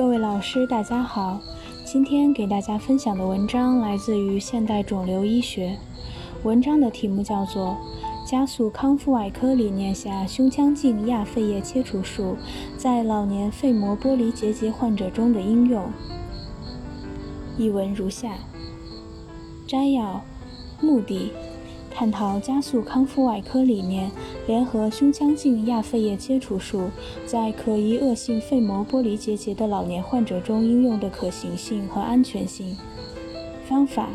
[0.00, 1.38] 各位老师，大家好。
[1.84, 5.76] 今天给大家分享的文章来自于《现代肿瘤医学》，
[6.42, 7.76] 文章的题目叫做
[8.26, 12.38] 《加速康复外科理念下胸腔镜亚肺叶切除术
[12.78, 15.82] 在老年肺膜剥离结节患者中的应用》。
[17.58, 18.32] 译文如下：
[19.66, 20.24] 摘要，
[20.80, 21.30] 目的。
[21.90, 24.10] 探讨加速康复外科理念
[24.46, 26.88] 联合胸腔镜亚肺叶切除术
[27.26, 32.76] 在可疑恶性肺膜剥离结节的老年患者中应用的可行性和安全性。
[33.68, 34.08] 方法：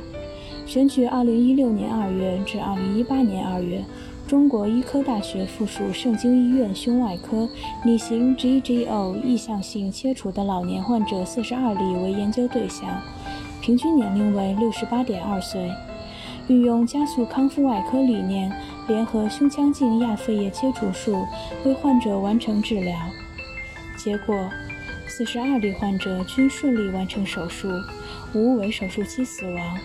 [0.66, 3.86] 选取2016年2月至2018年2月
[4.28, 7.48] 中国医科大学附属盛京医院胸外科
[7.86, 12.90] 拟行 GGO 意向性切除的老年患者42例为研究对象，
[13.62, 15.70] 平均年龄为68.2岁。
[16.48, 18.52] 运用加速康复外科理念，
[18.88, 21.26] 联合胸腔镜亚肺叶切除术
[21.66, 22.96] 为患者完成治疗。
[23.98, 24.50] 结果，
[25.08, 27.68] 四十二例患者均顺利完成手术，
[28.34, 29.78] 无为手术期死亡。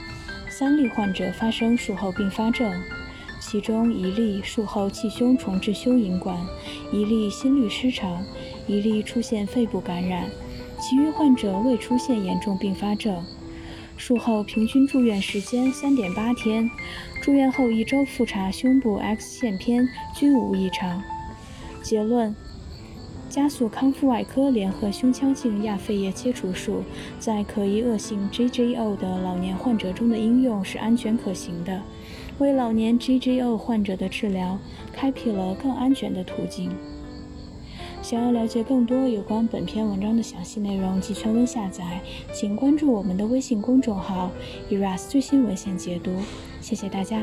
[0.51, 2.71] 三例患者发生术后并发症，
[3.41, 6.37] 其中一例术后气胸重置胸引管，
[6.93, 8.23] 一例心律失常，
[8.67, 10.27] 一例出现肺部感染，
[10.79, 13.25] 其余患者未出现严重并发症。
[14.01, 16.71] 术后平均住院时间三点八天，
[17.21, 21.03] 住院后一周复查胸部 X 线片均无异常。
[21.83, 22.35] 结论：
[23.29, 26.83] 加速康复外科联合胸腔镜亚肺叶切除术
[27.19, 31.83] 在可疑恶性 GGO 的老年患者中的应用是安全可行的，
[32.39, 34.59] 为老年 GGO 患者的治疗
[34.95, 36.71] 开辟了更安全的途径。
[38.11, 44.33] 想要了解更多有关本篇文章的详细内容及全文下载，请关注我们的微信公众号
[44.69, 46.11] “eras 最新文献解读”。
[46.61, 47.23] 谢谢大家。